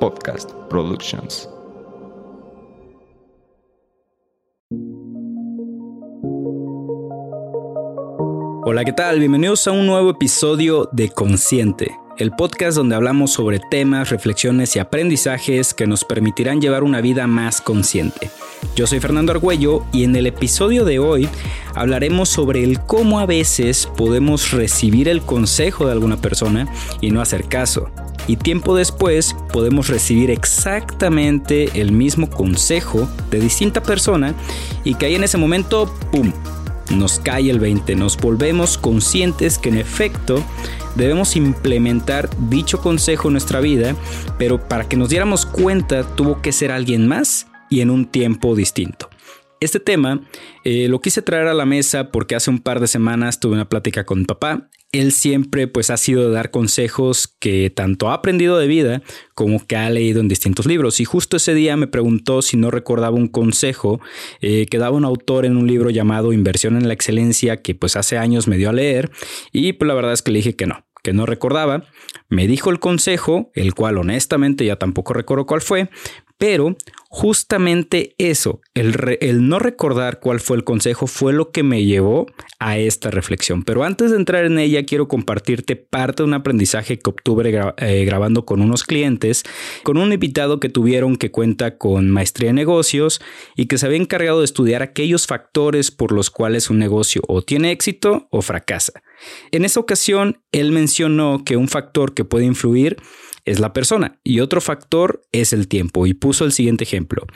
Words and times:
Podcast 0.00 0.50
Productions. 0.70 1.48
Hola, 8.64 8.84
¿qué 8.84 8.92
tal? 8.92 9.18
Bienvenidos 9.18 9.68
a 9.68 9.72
un 9.72 9.86
nuevo 9.86 10.10
episodio 10.10 10.88
de 10.92 11.10
Consciente, 11.10 11.94
el 12.16 12.32
podcast 12.32 12.76
donde 12.78 12.96
hablamos 12.96 13.32
sobre 13.32 13.60
temas, 13.70 14.08
reflexiones 14.08 14.74
y 14.74 14.78
aprendizajes 14.78 15.74
que 15.74 15.86
nos 15.86 16.04
permitirán 16.04 16.62
llevar 16.62 16.82
una 16.82 17.02
vida 17.02 17.26
más 17.26 17.60
consciente. 17.60 18.30
Yo 18.74 18.86
soy 18.86 19.00
Fernando 19.00 19.32
Argüello 19.32 19.84
y 19.92 20.04
en 20.04 20.16
el 20.16 20.26
episodio 20.26 20.86
de 20.86 20.98
hoy 20.98 21.28
hablaremos 21.74 22.30
sobre 22.30 22.64
el 22.64 22.80
cómo 22.80 23.20
a 23.20 23.26
veces 23.26 23.86
podemos 23.96 24.50
recibir 24.50 25.08
el 25.08 25.20
consejo 25.20 25.86
de 25.86 25.92
alguna 25.92 26.16
persona 26.16 26.66
y 27.02 27.10
no 27.10 27.20
hacer 27.20 27.44
caso. 27.44 27.90
Y 28.28 28.36
tiempo 28.36 28.76
después 28.76 29.34
podemos 29.52 29.88
recibir 29.88 30.30
exactamente 30.30 31.80
el 31.80 31.90
mismo 31.90 32.30
consejo 32.30 33.08
de 33.30 33.40
distinta 33.40 33.82
persona 33.82 34.34
y 34.84 34.94
que 34.94 35.06
ahí 35.06 35.14
en 35.16 35.24
ese 35.24 35.38
momento, 35.38 35.92
¡pum!, 36.12 36.32
nos 36.90 37.18
cae 37.18 37.50
el 37.50 37.58
20, 37.58 37.96
nos 37.96 38.16
volvemos 38.18 38.78
conscientes 38.78 39.58
que 39.58 39.70
en 39.70 39.78
efecto 39.78 40.44
debemos 40.94 41.36
implementar 41.36 42.28
dicho 42.48 42.80
consejo 42.80 43.28
en 43.28 43.32
nuestra 43.32 43.60
vida, 43.60 43.96
pero 44.38 44.68
para 44.68 44.88
que 44.88 44.96
nos 44.96 45.08
diéramos 45.08 45.46
cuenta 45.46 46.04
tuvo 46.14 46.40
que 46.42 46.52
ser 46.52 46.70
alguien 46.70 47.08
más 47.08 47.46
y 47.70 47.80
en 47.80 47.90
un 47.90 48.06
tiempo 48.06 48.54
distinto. 48.54 49.08
Este 49.60 49.80
tema 49.80 50.20
eh, 50.64 50.86
lo 50.88 51.00
quise 51.00 51.20
traer 51.20 51.48
a 51.48 51.54
la 51.54 51.66
mesa 51.66 52.10
porque 52.10 52.36
hace 52.36 52.50
un 52.50 52.60
par 52.60 52.78
de 52.78 52.86
semanas 52.86 53.40
tuve 53.40 53.54
una 53.54 53.68
plática 53.68 54.04
con 54.04 54.20
mi 54.20 54.24
papá. 54.24 54.68
Él 54.90 55.12
siempre 55.12 55.68
pues 55.68 55.90
ha 55.90 55.98
sido 55.98 56.30
dar 56.30 56.50
consejos 56.50 57.28
que 57.38 57.70
tanto 57.70 58.08
ha 58.08 58.14
aprendido 58.14 58.58
de 58.58 58.66
vida 58.66 59.02
como 59.34 59.66
que 59.66 59.76
ha 59.76 59.90
leído 59.90 60.20
en 60.20 60.28
distintos 60.28 60.64
libros. 60.64 61.00
Y 61.00 61.04
justo 61.04 61.36
ese 61.36 61.52
día 61.54 61.76
me 61.76 61.86
preguntó 61.86 62.40
si 62.40 62.56
no 62.56 62.70
recordaba 62.70 63.16
un 63.16 63.28
consejo 63.28 64.00
eh, 64.40 64.66
que 64.66 64.78
daba 64.78 64.96
un 64.96 65.04
autor 65.04 65.44
en 65.44 65.56
un 65.56 65.66
libro 65.66 65.90
llamado 65.90 66.32
Inversión 66.32 66.76
en 66.76 66.88
la 66.88 66.94
Excelencia 66.94 67.58
que 67.60 67.74
pues 67.74 67.96
hace 67.96 68.16
años 68.16 68.48
me 68.48 68.56
dio 68.56 68.70
a 68.70 68.72
leer. 68.72 69.10
Y 69.52 69.74
pues 69.74 69.86
la 69.86 69.94
verdad 69.94 70.14
es 70.14 70.22
que 70.22 70.32
le 70.32 70.38
dije 70.38 70.56
que 70.56 70.66
no, 70.66 70.86
que 71.02 71.12
no 71.12 71.26
recordaba. 71.26 71.84
Me 72.28 72.46
dijo 72.46 72.70
el 72.70 72.80
consejo, 72.80 73.50
el 73.54 73.74
cual 73.74 73.98
honestamente 73.98 74.64
ya 74.64 74.76
tampoco 74.76 75.12
recuerdo 75.12 75.46
cuál 75.46 75.60
fue, 75.60 75.90
pero 76.38 76.76
justamente 77.10 78.14
eso, 78.18 78.60
el, 78.74 79.48
no 79.48 79.58
recordar 79.58 80.20
cuál 80.20 80.40
fue 80.40 80.56
el 80.56 80.64
consejo, 80.64 81.08
fue 81.08 81.32
lo 81.32 81.50
que 81.50 81.64
me 81.64 81.84
llevó 81.84 82.26
a 82.60 82.78
esta 82.78 83.10
reflexión. 83.10 83.64
Pero 83.64 83.82
antes 83.82 84.10
de 84.10 84.18
entrar 84.18 84.44
en 84.44 84.58
ella, 84.58 84.84
quiero 84.84 85.08
compartirte 85.08 85.74
parte 85.74 86.22
de 86.22 86.28
un 86.28 86.34
aprendizaje 86.34 86.98
que 86.98 87.10
obtuve 87.10 87.60
eh, 87.78 88.04
grabando 88.04 88.44
con 88.44 88.60
unos 88.60 88.84
clientes, 88.84 89.42
con 89.82 89.96
un 89.96 90.12
invitado 90.12 90.60
que 90.60 90.68
tuvieron 90.68 91.16
que 91.16 91.32
cuenta 91.32 91.76
con 91.76 92.10
maestría 92.10 92.50
en 92.50 92.56
negocios 92.56 93.20
y 93.56 93.66
que 93.66 93.78
se 93.78 93.86
había 93.86 93.98
encargado 93.98 94.38
de 94.38 94.44
estudiar 94.44 94.82
aquellos 94.82 95.26
factores 95.26 95.90
por 95.90 96.12
los 96.12 96.30
cuales 96.30 96.70
un 96.70 96.78
negocio 96.78 97.22
o 97.26 97.42
tiene 97.42 97.72
éxito 97.72 98.28
o 98.30 98.42
fracasa. 98.42 99.02
En 99.50 99.64
esa 99.64 99.80
ocasión, 99.80 100.40
él 100.52 100.70
mencionó 100.70 101.42
que 101.44 101.56
un 101.56 101.68
factor 101.68 102.14
que 102.14 102.24
puede 102.24 102.44
influir 102.44 102.96
es 103.44 103.60
la 103.60 103.72
persona 103.72 104.20
y 104.24 104.40
otro 104.40 104.60
factor 104.60 105.22
es 105.32 105.52
el 105.52 105.68
tiempo. 105.68 106.06
Y 106.06 106.14
puso 106.14 106.44
el 106.44 106.52
siguiente 106.52 106.84
ejemplo. 106.84 107.26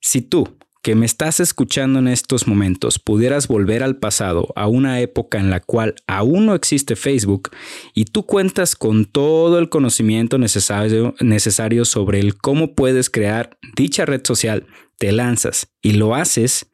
Si 0.00 0.22
tú, 0.22 0.58
que 0.82 0.96
me 0.96 1.06
estás 1.06 1.38
escuchando 1.38 2.00
en 2.00 2.08
estos 2.08 2.48
momentos, 2.48 2.98
pudieras 2.98 3.46
volver 3.46 3.84
al 3.84 3.98
pasado, 3.98 4.52
a 4.56 4.66
una 4.66 5.00
época 5.00 5.38
en 5.38 5.48
la 5.48 5.60
cual 5.60 5.94
aún 6.08 6.46
no 6.46 6.54
existe 6.56 6.96
Facebook, 6.96 7.50
y 7.94 8.06
tú 8.06 8.26
cuentas 8.26 8.74
con 8.74 9.04
todo 9.04 9.60
el 9.60 9.68
conocimiento 9.68 10.38
necesario, 10.38 11.14
necesario 11.20 11.84
sobre 11.84 12.18
el 12.18 12.36
cómo 12.36 12.74
puedes 12.74 13.10
crear 13.10 13.58
dicha 13.76 14.04
red 14.06 14.22
social, 14.24 14.66
te 14.98 15.12
lanzas 15.12 15.72
y 15.80 15.92
lo 15.92 16.16
haces, 16.16 16.70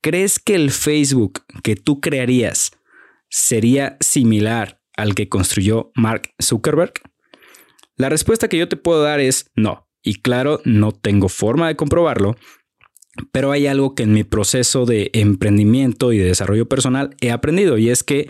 ¿crees 0.00 0.40
que 0.40 0.56
el 0.56 0.72
Facebook 0.72 1.44
que 1.62 1.76
tú 1.76 2.00
crearías 2.00 2.72
sería 3.30 3.96
similar 4.00 4.80
al 4.96 5.14
que 5.14 5.28
construyó 5.28 5.92
Mark 5.94 6.34
Zuckerberg? 6.42 6.94
La 8.02 8.08
respuesta 8.08 8.48
que 8.48 8.58
yo 8.58 8.68
te 8.68 8.74
puedo 8.74 9.00
dar 9.00 9.20
es 9.20 9.46
no. 9.54 9.88
Y 10.02 10.14
claro, 10.22 10.60
no 10.64 10.90
tengo 10.90 11.28
forma 11.28 11.68
de 11.68 11.76
comprobarlo, 11.76 12.34
pero 13.30 13.52
hay 13.52 13.68
algo 13.68 13.94
que 13.94 14.02
en 14.02 14.12
mi 14.12 14.24
proceso 14.24 14.86
de 14.86 15.12
emprendimiento 15.12 16.12
y 16.12 16.18
de 16.18 16.24
desarrollo 16.24 16.68
personal 16.68 17.14
he 17.20 17.30
aprendido 17.30 17.78
y 17.78 17.90
es 17.90 18.02
que 18.02 18.28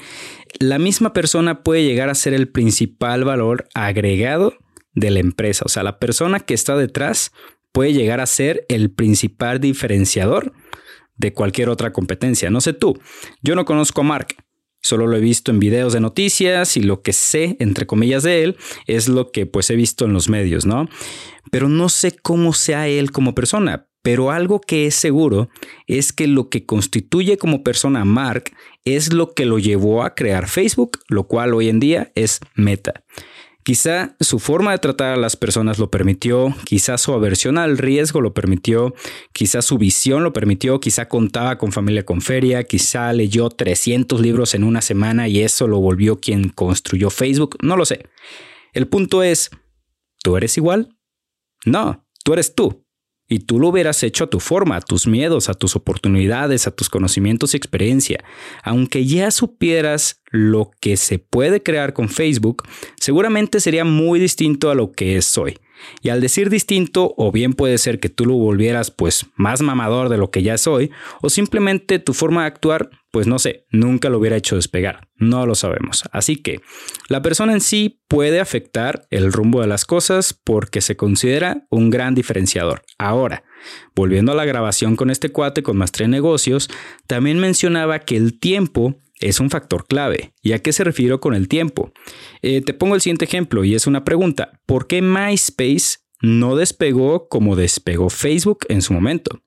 la 0.61 0.79
misma 0.79 1.15
persona 1.15 1.63
puede 1.63 1.85
llegar 1.85 2.11
a 2.11 2.15
ser 2.15 2.35
el 2.35 2.49
principal 2.49 3.25
valor 3.25 3.67
agregado 3.73 4.59
de 4.93 5.11
la 5.11 5.21
empresa. 5.21 5.65
O 5.65 5.71
sea, 5.71 5.83
la 5.83 5.99
persona 5.99 6.41
que 6.41 6.53
está 6.53 6.77
detrás 6.77 7.33
puede 7.73 7.95
llegar 7.95 8.21
a 8.21 8.27
ser 8.27 8.67
el 8.69 8.91
principal 8.91 9.59
diferenciador 9.59 10.53
de 11.17 11.33
cualquier 11.33 11.71
otra 11.71 11.95
competencia. 11.95 12.51
No 12.51 12.61
sé 12.61 12.75
tú, 12.75 13.01
yo 13.41 13.55
no 13.55 13.65
conozco 13.65 14.03
a 14.03 14.05
Mark, 14.05 14.37
Solo 14.83 15.07
lo 15.07 15.17
he 15.17 15.21
visto 15.21 15.53
en 15.53 15.61
videos 15.61 15.93
de 15.93 16.01
noticias 16.01 16.77
y 16.77 16.83
lo 16.83 17.03
que 17.03 17.13
sé, 17.13 17.57
entre 17.61 17.87
comillas, 17.87 18.25
de 18.25 18.43
él 18.43 18.57
es 18.87 19.09
lo 19.09 19.31
que 19.31 19.47
pues 19.47 19.71
he 19.71 19.77
visto 19.77 20.05
en 20.05 20.13
los 20.13 20.29
medios, 20.29 20.67
¿no? 20.67 20.89
Pero 21.51 21.69
no 21.69 21.89
sé 21.89 22.13
cómo 22.13 22.53
sea 22.53 22.89
él 22.89 23.13
como 23.13 23.35
persona. 23.35 23.87
Pero 24.03 24.33
algo 24.33 24.61
que 24.61 24.87
es 24.87 24.97
seguro 24.97 25.49
es 25.87 26.13
que 26.13 26.27
lo 26.27 26.49
que 26.49 26.67
constituye 26.67 27.39
como 27.39 27.63
persona 27.63 28.05
Mark 28.05 28.51
es 28.85 29.13
lo 29.13 29.33
que 29.33 29.47
lo 29.47 29.61
llevó 29.61 30.03
a 30.03 30.17
crear 30.17 30.49
Facebook, 30.49 30.99
lo 31.09 31.29
cual 31.29 31.55
hoy 31.55 31.69
en 31.69 31.79
día 31.79 32.11
es 32.17 32.41
Meta. 32.57 33.05
Quizá 33.63 34.17
su 34.19 34.41
forma 34.41 34.73
de 34.73 34.79
tratar 34.79 35.15
a 35.15 35.17
las 35.17 35.37
personas 35.37 35.79
lo 35.79 35.91
permitió, 35.91 36.55
quizá 36.65 36.99
su 36.99 37.13
aversión 37.13 37.59
al 37.59 37.79
riesgo 37.79 38.21
lo 38.21 38.35
permitió, 38.35 38.95
quizá 39.33 39.63
su 39.63 39.79
visión 39.79 40.25
lo 40.25 40.33
permitió, 40.33 40.81
quizá 40.81 41.09
contaba 41.09 41.59
con 41.59 41.71
familia 41.71 42.05
con 42.05 42.21
feria, 42.21 42.65
quizá 42.65 43.13
leyó 43.13 43.51
300 43.51 44.21
libros 44.21 44.55
en 44.55 44.65
una 44.65 44.83
semana 44.83 45.29
y 45.29 45.43
eso 45.43 45.69
lo 45.69 45.79
volvió 45.79 46.19
quien 46.19 46.49
construyó 46.49 47.09
Facebook, 47.09 47.57
no 47.63 47.77
lo 47.77 47.85
sé. 47.85 48.09
El 48.73 48.89
punto 48.89 49.23
es, 49.23 49.51
¿tú 50.25 50.37
eres 50.37 50.57
igual? 50.57 50.97
No, 51.65 52.05
tú 52.25 52.33
eres 52.33 52.57
tú 52.57 52.82
y 53.33 53.39
tú 53.39 53.59
lo 53.59 53.69
hubieras 53.69 54.03
hecho 54.03 54.25
a 54.25 54.27
tu 54.31 54.41
forma, 54.41 54.77
a 54.77 54.81
tus 54.83 55.07
miedos, 55.07 55.49
a 55.49 55.55
tus 55.55 55.75
oportunidades, 55.75 56.67
a 56.67 56.71
tus 56.71 56.91
conocimientos 56.91 57.55
y 57.55 57.57
experiencia. 57.57 58.23
Aunque 58.63 59.07
ya 59.07 59.31
supieras 59.31 60.21
lo 60.31 60.71
que 60.81 60.99
se 60.99 61.19
puede 61.19 61.63
crear 61.63 61.95
con 61.95 62.11
Facebook, 62.11 62.65
seguramente 63.01 63.61
sería 63.61 63.85
muy 63.85 64.21
distinto 64.21 64.71
a 64.71 64.75
lo 64.75 64.93
que 64.93 65.17
es 65.17 65.39
hoy. 65.39 65.59
Y 66.01 66.09
al 66.09 66.21
decir 66.21 66.51
distinto, 66.51 67.15
o 67.17 67.33
bien 67.33 67.53
puede 67.53 67.79
ser 67.79 68.01
que 68.01 68.09
tú 68.09 68.27
lo 68.27 68.35
volvieras 68.35 68.91
pues 68.91 69.27
más 69.37 69.63
mamador 69.63 70.09
de 70.09 70.17
lo 70.17 70.31
que 70.31 70.43
ya 70.43 70.59
soy, 70.59 70.91
o 71.21 71.31
simplemente 71.31 71.99
tu 71.99 72.15
forma 72.15 72.43
de 72.43 72.49
actuar, 72.49 72.91
pues 73.11 73.27
no 73.27 73.39
sé, 73.39 73.67
nunca 73.71 74.09
lo 74.09 74.19
hubiera 74.19 74.37
hecho 74.37 74.57
despegar. 74.57 75.09
No 75.17 75.47
lo 75.47 75.55
sabemos. 75.55 76.05
Así 76.13 76.37
que 76.37 76.61
la 77.09 77.23
persona 77.23 77.53
en 77.53 77.61
sí 77.61 78.01
puede 78.09 78.41
afectar 78.41 79.07
el 79.11 79.33
rumbo 79.33 79.61
de 79.61 79.67
las 79.67 79.85
cosas 79.85 80.33
porque 80.33 80.81
se 80.81 80.97
considera 80.97 81.67
un 81.71 81.91
gran 81.91 82.15
diferenciador. 82.15 82.83
Ahora, 82.99 83.45
volviendo 83.95 84.33
a 84.33 84.35
la 84.35 84.45
grabación 84.45 84.97
con 84.97 85.11
este 85.11 85.31
cuate 85.31 85.63
con 85.63 85.77
maestría 85.77 86.07
en 86.07 86.13
negocios, 86.13 86.69
también 87.07 87.39
mencionaba 87.39 88.01
que 88.01 88.17
el 88.17 88.39
tiempo 88.39 89.02
es 89.23 89.41
un 89.41 89.51
factor 89.51 89.87
clave. 89.87 90.33
¿Y 90.43 90.53
a 90.53 90.59
qué 90.59 90.73
se 90.73 90.85
refiero 90.85 91.21
con 91.21 91.35
el 91.35 91.49
tiempo? 91.49 91.93
Eh, 92.43 92.61
te 92.61 92.75
pongo 92.75 92.95
el 92.95 93.01
siguiente 93.01 93.25
ejemplo 93.25 93.65
y 93.65 93.75
es 93.75 93.87
una 93.87 94.05
pregunta. 94.05 94.61
¿Por 94.67 94.87
qué 94.87 95.03
MySpace 95.03 95.99
no 96.21 96.55
despegó 96.55 97.29
como 97.29 97.57
despegó 97.57 98.09
Facebook 98.09 98.61
en 98.69 98.83
su 98.83 98.93
momento? 98.93 99.43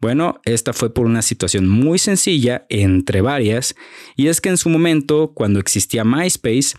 Bueno, 0.00 0.40
esta 0.44 0.72
fue 0.72 0.94
por 0.94 1.06
una 1.06 1.22
situación 1.22 1.68
muy 1.68 1.98
sencilla 1.98 2.66
entre 2.68 3.20
varias, 3.20 3.74
y 4.16 4.28
es 4.28 4.40
que 4.40 4.48
en 4.48 4.56
su 4.56 4.68
momento, 4.68 5.32
cuando 5.34 5.60
existía 5.60 6.04
MySpace, 6.04 6.76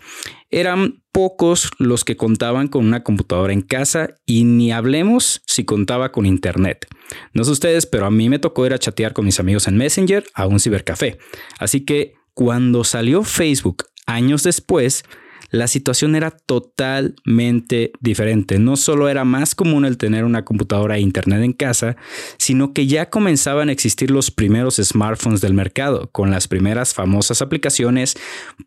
eran 0.50 1.02
pocos 1.12 1.70
los 1.78 2.04
que 2.04 2.16
contaban 2.16 2.68
con 2.68 2.86
una 2.86 3.02
computadora 3.02 3.52
en 3.52 3.60
casa 3.62 4.14
y 4.26 4.44
ni 4.44 4.72
hablemos 4.72 5.42
si 5.46 5.64
contaba 5.64 6.12
con 6.12 6.26
internet. 6.26 6.86
No 7.34 7.44
sé 7.44 7.52
ustedes, 7.52 7.86
pero 7.86 8.06
a 8.06 8.10
mí 8.10 8.28
me 8.28 8.38
tocó 8.38 8.66
ir 8.66 8.72
a 8.72 8.78
chatear 8.78 9.12
con 9.12 9.26
mis 9.26 9.38
amigos 9.38 9.68
en 9.68 9.76
Messenger 9.76 10.24
a 10.34 10.46
un 10.46 10.60
cibercafé. 10.60 11.18
Así 11.58 11.84
que 11.84 12.14
cuando 12.34 12.84
salió 12.84 13.24
Facebook 13.24 13.84
años 14.06 14.42
después, 14.42 15.04
la 15.52 15.68
situación 15.68 16.16
era 16.16 16.30
totalmente 16.30 17.92
diferente. 18.00 18.58
No 18.58 18.76
solo 18.76 19.08
era 19.08 19.24
más 19.24 19.54
común 19.54 19.84
el 19.84 19.98
tener 19.98 20.24
una 20.24 20.44
computadora 20.44 20.96
e 20.96 21.00
internet 21.00 21.42
en 21.42 21.52
casa, 21.52 21.96
sino 22.38 22.72
que 22.72 22.86
ya 22.86 23.10
comenzaban 23.10 23.68
a 23.68 23.72
existir 23.72 24.10
los 24.10 24.30
primeros 24.30 24.76
smartphones 24.76 25.42
del 25.42 25.52
mercado, 25.52 26.08
con 26.10 26.30
las 26.30 26.48
primeras 26.48 26.94
famosas 26.94 27.42
aplicaciones, 27.42 28.16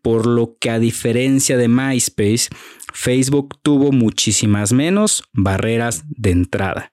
por 0.00 0.26
lo 0.26 0.56
que 0.60 0.70
a 0.70 0.78
diferencia 0.78 1.56
de 1.56 1.68
MySpace, 1.68 2.48
Facebook 2.94 3.58
tuvo 3.62 3.90
muchísimas 3.90 4.72
menos 4.72 5.24
barreras 5.32 6.04
de 6.08 6.30
entrada 6.30 6.92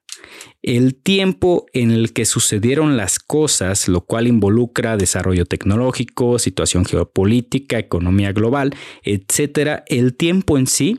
el 0.62 0.94
tiempo 0.94 1.66
en 1.72 1.90
el 1.90 2.12
que 2.12 2.24
sucedieron 2.24 2.96
las 2.96 3.18
cosas, 3.18 3.88
lo 3.88 4.02
cual 4.02 4.26
involucra 4.26 4.96
desarrollo 4.96 5.44
tecnológico, 5.46 6.38
situación 6.38 6.84
geopolítica, 6.84 7.78
economía 7.78 8.32
global, 8.32 8.74
etcétera, 9.02 9.84
el 9.88 10.16
tiempo 10.16 10.58
en 10.58 10.66
sí 10.66 10.98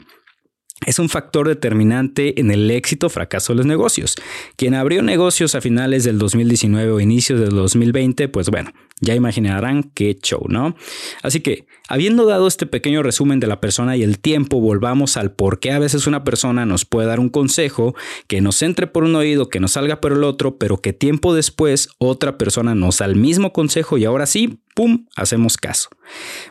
es 0.86 1.00
un 1.00 1.08
factor 1.08 1.48
determinante 1.48 2.40
en 2.40 2.52
el 2.52 2.70
éxito 2.70 3.08
o 3.08 3.10
fracaso 3.10 3.54
de 3.54 3.58
los 3.58 3.66
negocios. 3.66 4.16
Quien 4.58 4.74
abrió 4.74 5.02
negocios 5.02 5.56
a 5.56 5.62
finales 5.62 6.04
del 6.04 6.18
2019 6.18 6.92
o 6.92 7.00
inicios 7.00 7.40
del 7.40 7.52
2020, 7.52 8.28
pues 8.28 8.50
bueno, 8.50 8.72
ya 9.00 9.16
imaginarán 9.16 9.84
qué 9.94 10.18
show, 10.22 10.46
¿no? 10.50 10.76
Así 11.24 11.40
que, 11.40 11.66
habiendo 11.88 12.26
dado 12.26 12.48
este 12.48 12.66
pequeño 12.66 13.04
resumen 13.04 13.40
de 13.40 13.48
la 13.48 13.62
persona 13.62 13.96
y 13.96 14.04
el 14.04 14.20
tiempo, 14.20 14.60
volvamos 14.60 15.16
al 15.16 15.32
por 15.32 15.60
qué 15.60 15.72
a 15.72 15.80
veces 15.80 16.08
una 16.08 16.26
persona 16.26 16.66
nos 16.66 16.84
puede 16.84 17.08
dar 17.08 17.22
un 17.22 17.30
consejo 17.30 17.96
que 18.28 18.42
nos 18.42 18.62
entre 18.62 18.88
por 18.88 19.06
un 19.06 19.16
oído, 19.16 19.50
que 19.50 19.62
nos 19.62 19.72
salga 19.72 20.02
por 20.02 20.12
el 20.12 20.26
otro, 20.26 20.58
pero 20.58 20.82
que 20.82 20.92
tiempo 20.92 21.34
después 21.34 21.88
otra 22.00 22.38
persona 22.38 22.76
nos 22.76 22.98
da 22.98 23.06
el 23.06 23.16
mismo 23.16 23.54
consejo 23.54 23.98
y 23.98 24.04
ahora 24.04 24.26
sí, 24.26 24.60
¡pum!, 24.76 25.06
hacemos 25.16 25.56
caso. 25.56 25.90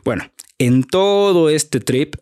Bueno, 0.02 0.24
en 0.58 0.84
todo 0.84 1.50
este 1.50 1.80
trip 1.80 2.16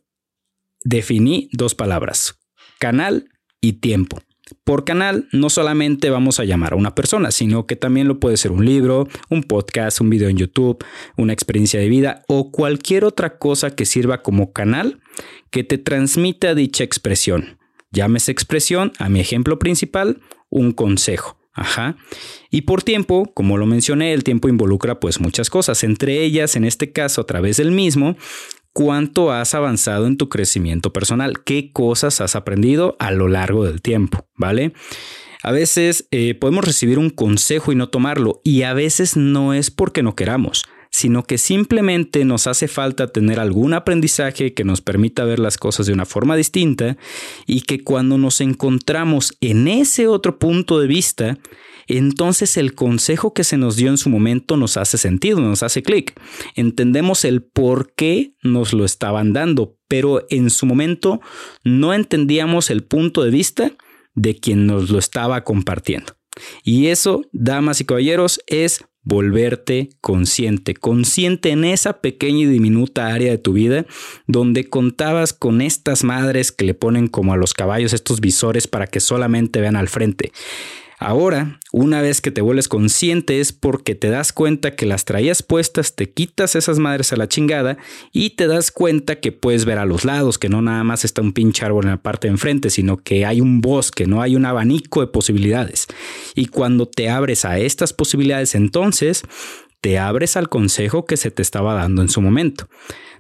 definí 0.84 1.48
dos 1.52 1.74
palabras, 1.74 2.38
canal 2.78 3.28
y 3.60 3.74
tiempo. 3.74 4.18
Por 4.64 4.84
canal 4.84 5.28
no 5.32 5.50
solamente 5.50 6.10
vamos 6.10 6.40
a 6.40 6.44
llamar 6.44 6.72
a 6.72 6.76
una 6.76 6.94
persona, 6.94 7.30
sino 7.30 7.66
que 7.66 7.76
también 7.76 8.08
lo 8.08 8.20
puede 8.20 8.36
ser 8.36 8.52
un 8.52 8.64
libro, 8.64 9.08
un 9.30 9.42
podcast, 9.44 10.00
un 10.00 10.10
video 10.10 10.28
en 10.28 10.36
YouTube, 10.36 10.84
una 11.16 11.32
experiencia 11.32 11.80
de 11.80 11.88
vida 11.88 12.22
o 12.28 12.50
cualquier 12.50 13.04
otra 13.04 13.38
cosa 13.38 13.74
que 13.74 13.86
sirva 13.86 14.22
como 14.22 14.52
canal 14.52 15.00
que 15.50 15.64
te 15.64 15.78
transmita 15.78 16.54
dicha 16.54 16.84
expresión. 16.84 17.58
Llámese 17.90 18.32
expresión 18.32 18.92
a 18.98 19.08
mi 19.08 19.20
ejemplo 19.20 19.58
principal, 19.58 20.20
un 20.48 20.72
consejo. 20.72 21.38
Ajá. 21.54 21.96
Y 22.50 22.62
por 22.62 22.82
tiempo, 22.82 23.30
como 23.34 23.58
lo 23.58 23.66
mencioné, 23.66 24.14
el 24.14 24.24
tiempo 24.24 24.48
involucra 24.48 25.00
pues 25.00 25.20
muchas 25.20 25.50
cosas, 25.50 25.84
entre 25.84 26.22
ellas, 26.22 26.56
en 26.56 26.64
este 26.64 26.92
caso, 26.92 27.20
a 27.20 27.26
través 27.26 27.58
del 27.58 27.72
mismo, 27.72 28.16
cuánto 28.72 29.32
has 29.32 29.54
avanzado 29.54 30.06
en 30.06 30.16
tu 30.16 30.28
crecimiento 30.28 30.92
personal, 30.92 31.42
qué 31.44 31.72
cosas 31.72 32.20
has 32.20 32.36
aprendido 32.36 32.96
a 32.98 33.10
lo 33.10 33.28
largo 33.28 33.64
del 33.64 33.82
tiempo, 33.82 34.26
¿vale? 34.36 34.72
A 35.42 35.50
veces 35.50 36.06
eh, 36.10 36.34
podemos 36.34 36.64
recibir 36.64 36.98
un 36.98 37.10
consejo 37.10 37.72
y 37.72 37.74
no 37.74 37.88
tomarlo, 37.88 38.40
y 38.44 38.62
a 38.62 38.74
veces 38.74 39.16
no 39.16 39.54
es 39.54 39.70
porque 39.70 40.02
no 40.02 40.14
queramos, 40.14 40.64
sino 40.90 41.24
que 41.24 41.38
simplemente 41.38 42.24
nos 42.24 42.46
hace 42.46 42.68
falta 42.68 43.08
tener 43.08 43.40
algún 43.40 43.74
aprendizaje 43.74 44.54
que 44.54 44.62
nos 44.62 44.82
permita 44.82 45.24
ver 45.24 45.38
las 45.38 45.58
cosas 45.58 45.86
de 45.86 45.94
una 45.94 46.04
forma 46.04 46.36
distinta 46.36 46.96
y 47.46 47.62
que 47.62 47.82
cuando 47.82 48.18
nos 48.18 48.40
encontramos 48.40 49.36
en 49.40 49.68
ese 49.68 50.06
otro 50.06 50.38
punto 50.38 50.78
de 50.78 50.86
vista, 50.86 51.38
entonces 51.98 52.56
el 52.56 52.74
consejo 52.74 53.34
que 53.34 53.44
se 53.44 53.56
nos 53.56 53.76
dio 53.76 53.88
en 53.88 53.98
su 53.98 54.10
momento 54.10 54.56
nos 54.56 54.76
hace 54.76 54.98
sentido, 54.98 55.40
nos 55.40 55.62
hace 55.62 55.82
clic. 55.82 56.18
Entendemos 56.54 57.24
el 57.24 57.42
por 57.42 57.92
qué 57.94 58.34
nos 58.42 58.72
lo 58.72 58.84
estaban 58.84 59.32
dando, 59.32 59.76
pero 59.88 60.26
en 60.30 60.50
su 60.50 60.66
momento 60.66 61.20
no 61.64 61.92
entendíamos 61.94 62.70
el 62.70 62.84
punto 62.84 63.22
de 63.22 63.30
vista 63.30 63.72
de 64.14 64.36
quien 64.36 64.66
nos 64.66 64.90
lo 64.90 64.98
estaba 64.98 65.44
compartiendo. 65.44 66.14
Y 66.64 66.86
eso, 66.86 67.22
damas 67.32 67.80
y 67.80 67.84
caballeros, 67.84 68.40
es 68.46 68.84
volverte 69.04 69.90
consciente, 70.00 70.74
consciente 70.74 71.50
en 71.50 71.64
esa 71.64 72.00
pequeña 72.00 72.40
y 72.40 72.46
diminuta 72.46 73.12
área 73.12 73.32
de 73.32 73.38
tu 73.38 73.52
vida 73.52 73.84
donde 74.26 74.68
contabas 74.68 75.32
con 75.32 75.60
estas 75.60 76.04
madres 76.04 76.52
que 76.52 76.64
le 76.64 76.74
ponen 76.74 77.08
como 77.08 77.32
a 77.32 77.36
los 77.36 77.52
caballos 77.52 77.92
estos 77.92 78.20
visores 78.20 78.68
para 78.68 78.86
que 78.86 79.00
solamente 79.00 79.60
vean 79.60 79.76
al 79.76 79.88
frente. 79.88 80.32
Ahora, 81.04 81.58
una 81.72 82.00
vez 82.00 82.20
que 82.20 82.30
te 82.30 82.42
vuelves 82.42 82.68
consciente 82.68 83.40
es 83.40 83.52
porque 83.52 83.96
te 83.96 84.08
das 84.08 84.32
cuenta 84.32 84.76
que 84.76 84.86
las 84.86 85.04
traías 85.04 85.42
puestas, 85.42 85.96
te 85.96 86.10
quitas 86.10 86.54
esas 86.54 86.78
madres 86.78 87.12
a 87.12 87.16
la 87.16 87.26
chingada 87.26 87.76
y 88.12 88.30
te 88.30 88.46
das 88.46 88.70
cuenta 88.70 89.18
que 89.18 89.32
puedes 89.32 89.64
ver 89.64 89.78
a 89.78 89.84
los 89.84 90.04
lados, 90.04 90.38
que 90.38 90.48
no 90.48 90.62
nada 90.62 90.84
más 90.84 91.04
está 91.04 91.20
un 91.20 91.32
pinche 91.32 91.64
árbol 91.64 91.86
en 91.86 91.90
la 91.90 92.02
parte 92.02 92.28
de 92.28 92.32
enfrente, 92.32 92.70
sino 92.70 92.98
que 92.98 93.26
hay 93.26 93.40
un 93.40 93.60
bosque, 93.60 94.06
no 94.06 94.22
hay 94.22 94.36
un 94.36 94.46
abanico 94.46 95.00
de 95.00 95.08
posibilidades. 95.08 95.88
Y 96.36 96.46
cuando 96.46 96.86
te 96.86 97.10
abres 97.10 97.44
a 97.44 97.58
estas 97.58 97.92
posibilidades, 97.92 98.54
entonces 98.54 99.24
te 99.82 99.98
abres 99.98 100.36
al 100.38 100.48
consejo 100.48 101.04
que 101.04 101.18
se 101.18 101.30
te 101.30 101.42
estaba 101.42 101.74
dando 101.74 102.00
en 102.00 102.08
su 102.08 102.22
momento. 102.22 102.68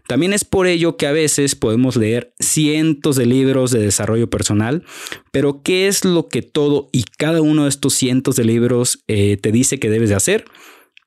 También 0.06 0.32
es 0.32 0.44
por 0.44 0.66
ello 0.66 0.96
que 0.96 1.06
a 1.06 1.12
veces 1.12 1.54
podemos 1.54 1.96
leer 1.96 2.34
cientos 2.38 3.16
de 3.16 3.26
libros 3.26 3.70
de 3.70 3.80
desarrollo 3.80 4.30
personal, 4.30 4.84
pero 5.30 5.62
¿qué 5.62 5.88
es 5.88 6.04
lo 6.04 6.28
que 6.28 6.42
todo 6.42 6.88
y 6.92 7.04
cada 7.18 7.40
uno 7.40 7.64
de 7.64 7.68
estos 7.68 7.94
cientos 7.94 8.36
de 8.36 8.44
libros 8.44 9.04
eh, 9.06 9.36
te 9.36 9.52
dice 9.52 9.78
que 9.78 9.90
debes 9.90 10.08
de 10.08 10.16
hacer? 10.16 10.44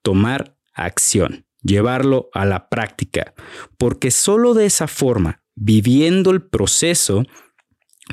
Tomar 0.02 0.56
acción, 0.74 1.46
llevarlo 1.62 2.30
a 2.34 2.46
la 2.46 2.69
práctica, 2.69 3.34
porque 3.78 4.12
solo 4.12 4.54
de 4.54 4.66
esa 4.66 4.88
forma, 4.88 5.42
viviendo 5.56 6.31
el 6.31 6.42
proceso, 6.42 7.24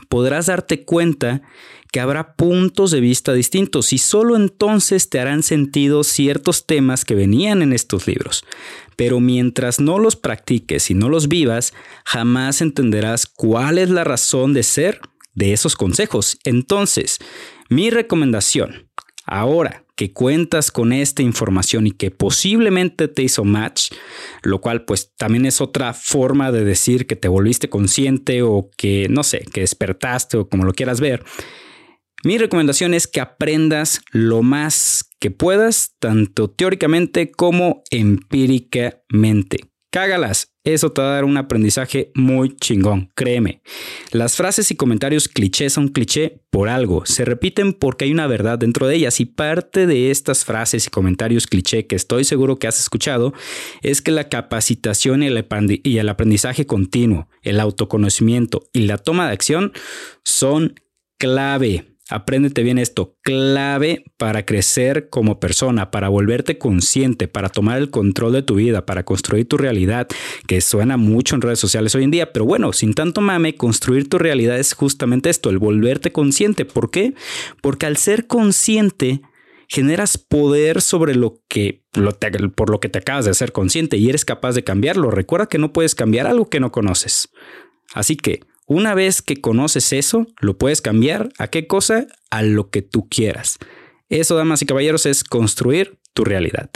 podrás 0.08 0.46
darte 0.46 0.84
cuenta 0.84 1.42
que 1.92 2.00
habrá 2.00 2.34
puntos 2.34 2.90
de 2.90 3.00
vista 3.00 3.34
distintos 3.34 3.92
y 3.92 3.98
solo 3.98 4.34
entonces 4.34 5.10
te 5.10 5.20
harán 5.20 5.42
sentido 5.42 6.04
ciertos 6.04 6.66
temas 6.66 7.04
que 7.04 7.14
venían 7.14 7.60
en 7.60 7.74
estos 7.74 8.06
libros. 8.06 8.44
Pero 8.96 9.20
mientras 9.20 9.78
no 9.78 9.98
los 9.98 10.16
practiques 10.16 10.90
y 10.90 10.94
no 10.94 11.10
los 11.10 11.28
vivas, 11.28 11.74
jamás 12.04 12.62
entenderás 12.62 13.26
cuál 13.26 13.76
es 13.76 13.90
la 13.90 14.04
razón 14.04 14.54
de 14.54 14.62
ser 14.62 15.00
de 15.34 15.52
esos 15.52 15.76
consejos. 15.76 16.38
Entonces, 16.44 17.18
mi 17.68 17.90
recomendación, 17.90 18.88
ahora 19.26 19.84
que 19.96 20.12
cuentas 20.12 20.70
con 20.70 20.92
esta 20.92 21.22
información 21.22 21.86
y 21.86 21.90
que 21.92 22.10
posiblemente 22.10 23.08
te 23.08 23.22
hizo 23.22 23.44
match, 23.44 23.92
lo 24.42 24.60
cual 24.60 24.84
pues 24.84 25.12
también 25.16 25.46
es 25.46 25.60
otra 25.60 25.92
forma 25.92 26.50
de 26.50 26.64
decir 26.64 27.06
que 27.06 27.16
te 27.16 27.28
volviste 27.28 27.68
consciente 27.68 28.42
o 28.42 28.70
que, 28.76 29.06
no 29.10 29.22
sé, 29.22 29.44
que 29.52 29.60
despertaste 29.60 30.36
o 30.36 30.48
como 30.48 30.64
lo 30.64 30.72
quieras 30.72 31.00
ver, 31.00 31.24
mi 32.24 32.38
recomendación 32.38 32.94
es 32.94 33.08
que 33.08 33.20
aprendas 33.20 34.00
lo 34.12 34.42
más 34.42 35.10
que 35.18 35.32
puedas, 35.32 35.96
tanto 35.98 36.48
teóricamente 36.48 37.32
como 37.32 37.82
empíricamente. 37.90 39.58
Cágalas, 39.90 40.51
eso 40.64 40.92
te 40.92 41.02
va 41.02 41.08
a 41.08 41.14
dar 41.14 41.24
un 41.24 41.36
aprendizaje 41.36 42.12
muy 42.14 42.56
chingón, 42.56 43.10
créeme. 43.14 43.62
Las 44.12 44.36
frases 44.36 44.70
y 44.70 44.76
comentarios 44.76 45.28
cliché 45.28 45.70
son 45.70 45.88
cliché 45.88 46.40
por 46.50 46.68
algo, 46.68 47.04
se 47.06 47.24
repiten 47.24 47.72
porque 47.72 48.04
hay 48.04 48.12
una 48.12 48.26
verdad 48.26 48.58
dentro 48.58 48.86
de 48.86 48.96
ellas 48.96 49.20
y 49.20 49.24
parte 49.24 49.86
de 49.86 50.10
estas 50.10 50.44
frases 50.44 50.86
y 50.86 50.90
comentarios 50.90 51.46
cliché 51.46 51.86
que 51.86 51.96
estoy 51.96 52.24
seguro 52.24 52.58
que 52.58 52.68
has 52.68 52.78
escuchado 52.78 53.32
es 53.82 54.02
que 54.02 54.10
la 54.10 54.28
capacitación 54.28 55.22
y 55.22 55.26
el 55.98 56.08
aprendizaje 56.08 56.66
continuo, 56.66 57.28
el 57.42 57.58
autoconocimiento 57.58 58.68
y 58.72 58.82
la 58.82 58.98
toma 58.98 59.26
de 59.26 59.32
acción 59.32 59.72
son 60.24 60.74
clave 61.18 61.91
Apréndete 62.12 62.62
bien 62.62 62.76
esto, 62.76 63.16
clave 63.22 64.04
para 64.18 64.44
crecer 64.44 65.08
como 65.08 65.40
persona, 65.40 65.90
para 65.90 66.10
volverte 66.10 66.58
consciente, 66.58 67.26
para 67.26 67.48
tomar 67.48 67.78
el 67.78 67.88
control 67.88 68.34
de 68.34 68.42
tu 68.42 68.56
vida, 68.56 68.84
para 68.84 69.04
construir 69.04 69.48
tu 69.48 69.56
realidad, 69.56 70.08
que 70.46 70.60
suena 70.60 70.98
mucho 70.98 71.34
en 71.34 71.40
redes 71.40 71.58
sociales 71.58 71.94
hoy 71.94 72.04
en 72.04 72.10
día, 72.10 72.32
pero 72.34 72.44
bueno, 72.44 72.74
sin 72.74 72.92
tanto 72.92 73.22
mame, 73.22 73.54
construir 73.54 74.10
tu 74.10 74.18
realidad 74.18 74.58
es 74.58 74.74
justamente 74.74 75.30
esto, 75.30 75.48
el 75.48 75.58
volverte 75.58 76.12
consciente. 76.12 76.66
¿Por 76.66 76.90
qué? 76.90 77.14
Porque 77.62 77.86
al 77.86 77.96
ser 77.96 78.26
consciente, 78.26 79.22
generas 79.66 80.18
poder 80.18 80.82
sobre 80.82 81.14
lo 81.14 81.40
que 81.48 81.82
por 82.54 82.68
lo 82.68 82.78
que 82.78 82.90
te 82.90 82.98
acabas 82.98 83.24
de 83.24 83.30
hacer 83.30 83.52
consciente 83.52 83.96
y 83.96 84.10
eres 84.10 84.26
capaz 84.26 84.52
de 84.52 84.64
cambiarlo. 84.64 85.10
Recuerda 85.10 85.46
que 85.46 85.56
no 85.56 85.72
puedes 85.72 85.94
cambiar 85.94 86.26
algo 86.26 86.50
que 86.50 86.60
no 86.60 86.72
conoces. 86.72 87.30
Así 87.94 88.16
que 88.16 88.40
una 88.72 88.94
vez 88.94 89.22
que 89.22 89.40
conoces 89.40 89.92
eso, 89.92 90.26
lo 90.40 90.56
puedes 90.58 90.80
cambiar 90.80 91.30
a 91.38 91.48
qué 91.48 91.66
cosa? 91.66 92.06
A 92.30 92.42
lo 92.42 92.70
que 92.70 92.82
tú 92.82 93.08
quieras. 93.08 93.58
Eso, 94.08 94.36
damas 94.36 94.62
y 94.62 94.66
caballeros, 94.66 95.06
es 95.06 95.24
construir 95.24 95.98
tu 96.12 96.24
realidad. 96.24 96.70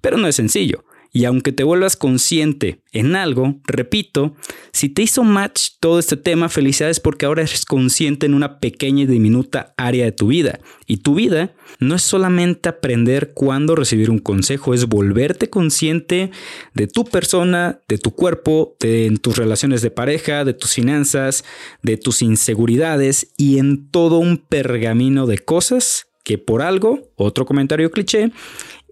Pero 0.00 0.16
no 0.16 0.26
es 0.26 0.36
sencillo. 0.36 0.84
Y 1.12 1.24
aunque 1.24 1.52
te 1.52 1.64
vuelvas 1.64 1.96
consciente 1.96 2.82
en 2.92 3.16
algo, 3.16 3.56
repito, 3.64 4.36
si 4.72 4.88
te 4.88 5.02
hizo 5.02 5.24
match 5.24 5.70
todo 5.80 5.98
este 5.98 6.16
tema, 6.16 6.48
felicidades 6.48 7.00
porque 7.00 7.26
ahora 7.26 7.42
eres 7.42 7.64
consciente 7.64 8.26
en 8.26 8.34
una 8.34 8.60
pequeña 8.60 9.02
y 9.02 9.06
diminuta 9.06 9.74
área 9.76 10.04
de 10.04 10.12
tu 10.12 10.28
vida. 10.28 10.60
Y 10.86 10.98
tu 10.98 11.16
vida 11.16 11.52
no 11.80 11.96
es 11.96 12.02
solamente 12.02 12.68
aprender 12.68 13.32
cuándo 13.34 13.74
recibir 13.74 14.10
un 14.10 14.18
consejo, 14.18 14.72
es 14.72 14.86
volverte 14.86 15.50
consciente 15.50 16.30
de 16.74 16.86
tu 16.86 17.04
persona, 17.04 17.80
de 17.88 17.98
tu 17.98 18.12
cuerpo, 18.12 18.76
de 18.78 19.18
tus 19.20 19.36
relaciones 19.36 19.82
de 19.82 19.90
pareja, 19.90 20.44
de 20.44 20.54
tus 20.54 20.74
finanzas, 20.74 21.44
de 21.82 21.96
tus 21.96 22.22
inseguridades 22.22 23.32
y 23.36 23.58
en 23.58 23.88
todo 23.88 24.18
un 24.18 24.38
pergamino 24.38 25.26
de 25.26 25.38
cosas 25.38 26.06
que 26.22 26.38
por 26.38 26.62
algo, 26.62 27.10
otro 27.16 27.46
comentario 27.46 27.90
cliché, 27.90 28.30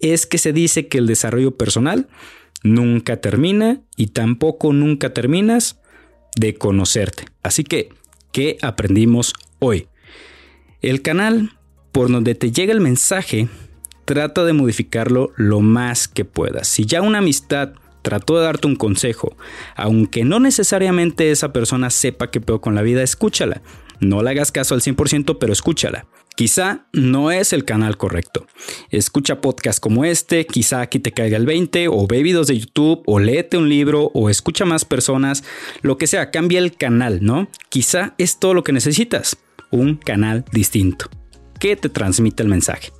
es 0.02 0.26
que 0.26 0.38
se 0.38 0.52
dice 0.52 0.88
que 0.88 0.98
el 0.98 1.06
desarrollo 1.06 1.56
personal 1.56 2.08
nunca 2.62 3.20
termina 3.20 3.80
y 3.96 4.08
tampoco 4.08 4.72
nunca 4.72 5.12
terminas 5.12 5.80
de 6.36 6.54
conocerte. 6.54 7.26
Así 7.42 7.64
que, 7.64 7.90
¿qué 8.32 8.58
aprendimos 8.62 9.34
hoy? 9.58 9.88
El 10.80 11.02
canal 11.02 11.58
por 11.92 12.10
donde 12.10 12.34
te 12.34 12.52
llega 12.52 12.72
el 12.72 12.80
mensaje, 12.80 13.48
trata 14.04 14.44
de 14.44 14.52
modificarlo 14.52 15.32
lo 15.36 15.60
más 15.60 16.06
que 16.08 16.24
puedas. 16.24 16.68
Si 16.68 16.84
ya 16.86 17.02
una 17.02 17.18
amistad 17.18 17.72
trató 18.02 18.38
de 18.38 18.44
darte 18.44 18.66
un 18.66 18.76
consejo, 18.76 19.36
aunque 19.74 20.24
no 20.24 20.40
necesariamente 20.40 21.30
esa 21.30 21.52
persona 21.52 21.90
sepa 21.90 22.30
qué 22.30 22.40
peor 22.40 22.60
con 22.60 22.74
la 22.74 22.82
vida, 22.82 23.02
escúchala. 23.02 23.62
No 24.00 24.22
le 24.22 24.30
hagas 24.30 24.52
caso 24.52 24.74
al 24.74 24.80
100%, 24.80 25.38
pero 25.38 25.52
escúchala. 25.52 26.06
Quizá 26.36 26.86
no 26.92 27.32
es 27.32 27.52
el 27.52 27.64
canal 27.64 27.96
correcto. 27.96 28.46
Escucha 28.90 29.40
podcasts 29.40 29.80
como 29.80 30.04
este, 30.04 30.46
quizá 30.46 30.82
aquí 30.82 31.00
te 31.00 31.10
caiga 31.10 31.36
el 31.36 31.46
20, 31.46 31.88
o 31.88 32.06
ve 32.06 32.22
videos 32.22 32.46
de 32.46 32.60
YouTube, 32.60 33.02
o 33.06 33.18
léete 33.18 33.58
un 33.58 33.68
libro, 33.68 34.12
o 34.14 34.30
escucha 34.30 34.64
más 34.64 34.84
personas, 34.84 35.42
lo 35.82 35.98
que 35.98 36.06
sea, 36.06 36.30
cambia 36.30 36.60
el 36.60 36.76
canal, 36.76 37.18
¿no? 37.22 37.48
Quizá 37.70 38.14
es 38.18 38.38
todo 38.38 38.54
lo 38.54 38.62
que 38.62 38.72
necesitas, 38.72 39.36
un 39.72 39.96
canal 39.96 40.44
distinto, 40.52 41.06
que 41.58 41.74
te 41.74 41.88
transmite 41.88 42.44
el 42.44 42.48
mensaje. 42.48 42.92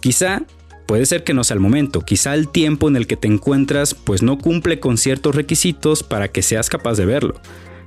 Quizá 0.00 0.44
puede 0.86 1.06
ser 1.06 1.24
que 1.24 1.34
no 1.34 1.42
sea 1.42 1.54
el 1.54 1.60
momento, 1.60 2.02
quizá 2.02 2.34
el 2.34 2.48
tiempo 2.48 2.88
en 2.88 2.94
el 2.94 3.08
que 3.08 3.16
te 3.16 3.26
encuentras 3.26 3.94
pues 3.94 4.22
no 4.22 4.38
cumple 4.38 4.78
con 4.78 4.96
ciertos 4.96 5.34
requisitos 5.34 6.04
para 6.04 6.28
que 6.28 6.42
seas 6.42 6.70
capaz 6.70 6.94
de 6.94 7.06
verlo. 7.06 7.34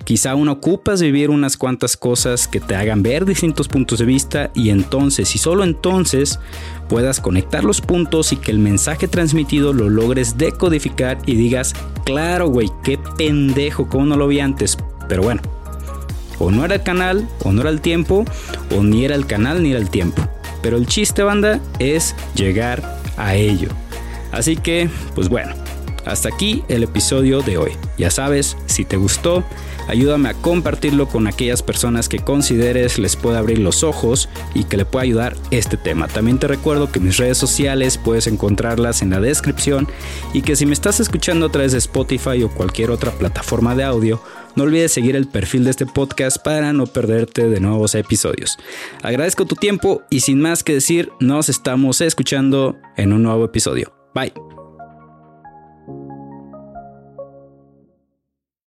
Quizá 0.03 0.31
aún 0.31 0.49
ocupas 0.49 1.01
vivir 1.01 1.29
unas 1.29 1.55
cuantas 1.55 1.95
cosas 1.95 2.47
que 2.47 2.59
te 2.59 2.75
hagan 2.75 3.03
ver 3.03 3.25
distintos 3.25 3.69
puntos 3.69 3.99
de 3.99 4.05
vista 4.05 4.51
y 4.53 4.69
entonces 4.69 5.33
y 5.33 5.37
solo 5.39 5.63
entonces 5.63 6.39
puedas 6.89 7.21
conectar 7.21 7.63
los 7.63 7.79
puntos 7.79 8.33
y 8.33 8.35
que 8.35 8.51
el 8.51 8.59
mensaje 8.59 9.07
transmitido 9.07 9.71
lo 9.71 9.89
logres 9.89 10.37
decodificar 10.37 11.17
y 11.25 11.35
digas, 11.35 11.73
claro 12.05 12.47
güey, 12.49 12.69
qué 12.83 12.99
pendejo, 13.17 13.87
cómo 13.87 14.05
no 14.05 14.17
lo 14.17 14.27
vi 14.27 14.41
antes. 14.41 14.77
Pero 15.07 15.23
bueno, 15.23 15.41
o 16.39 16.51
no 16.51 16.65
era 16.65 16.75
el 16.75 16.83
canal, 16.83 17.27
o 17.43 17.53
no 17.53 17.61
era 17.61 17.69
el 17.69 17.81
tiempo, 17.81 18.25
o 18.75 18.83
ni 18.83 19.05
era 19.05 19.15
el 19.15 19.25
canal 19.25 19.63
ni 19.63 19.71
era 19.71 19.79
el 19.79 19.89
tiempo. 19.89 20.21
Pero 20.61 20.77
el 20.77 20.87
chiste 20.87 21.23
banda 21.23 21.59
es 21.79 22.15
llegar 22.35 22.99
a 23.17 23.35
ello. 23.35 23.69
Así 24.31 24.57
que, 24.57 24.89
pues 25.15 25.29
bueno, 25.29 25.53
hasta 26.05 26.29
aquí 26.29 26.63
el 26.67 26.83
episodio 26.83 27.41
de 27.41 27.57
hoy. 27.57 27.71
Ya 27.97 28.09
sabes, 28.09 28.57
si 28.65 28.83
te 28.83 28.97
gustó, 28.97 29.43
ayúdame 29.87 30.29
a 30.29 30.33
compartirlo 30.33 31.07
con 31.07 31.27
aquellas 31.27 31.63
personas 31.63 32.09
que 32.09 32.19
consideres 32.19 32.99
les 32.99 33.15
pueda 33.15 33.39
abrir 33.39 33.59
los 33.59 33.83
ojos 33.83 34.29
y 34.53 34.63
que 34.65 34.77
le 34.77 34.85
pueda 34.85 35.03
ayudar 35.03 35.35
este 35.51 35.77
tema. 35.77 36.07
También 36.07 36.39
te 36.39 36.47
recuerdo 36.47 36.91
que 36.91 36.99
mis 36.99 37.17
redes 37.17 37.37
sociales 37.37 37.97
puedes 37.97 38.27
encontrarlas 38.27 39.01
en 39.01 39.09
la 39.09 39.19
descripción 39.19 39.87
y 40.33 40.41
que 40.41 40.55
si 40.55 40.65
me 40.65 40.73
estás 40.73 40.99
escuchando 40.99 41.47
a 41.47 41.51
través 41.51 41.71
de 41.71 41.77
Spotify 41.77 42.43
o 42.43 42.49
cualquier 42.49 42.91
otra 42.91 43.11
plataforma 43.11 43.75
de 43.75 43.83
audio, 43.83 44.21
no 44.55 44.63
olvides 44.63 44.91
seguir 44.91 45.15
el 45.15 45.27
perfil 45.27 45.63
de 45.63 45.71
este 45.71 45.85
podcast 45.85 46.37
para 46.37 46.73
no 46.73 46.85
perderte 46.85 47.49
de 47.49 47.59
nuevos 47.59 47.95
episodios. 47.95 48.57
Agradezco 49.01 49.45
tu 49.45 49.55
tiempo 49.55 50.03
y 50.09 50.19
sin 50.19 50.39
más 50.39 50.63
que 50.63 50.73
decir, 50.73 51.11
nos 51.19 51.49
estamos 51.49 52.01
escuchando 52.01 52.77
en 52.97 53.13
un 53.13 53.23
nuevo 53.23 53.45
episodio. 53.45 53.93
Bye. 54.13 54.52